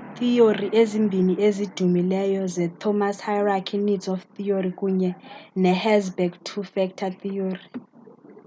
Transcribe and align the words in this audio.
iithiyori 0.00 0.66
ezimbini 0.80 1.34
ezidumileyo 1.46 2.42
zii-themous's 2.54 3.24
hierarchy 3.26 3.74
of 3.78 3.82
needs 3.86 4.06
theory 4.34 4.72
kunye 4.80 5.10
ne-herzberg's 5.60 6.40
two 6.46 6.62
factor 6.72 7.12
theory 7.22 7.62